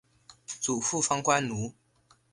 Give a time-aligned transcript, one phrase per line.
[0.47, 1.75] 祖父方关奴。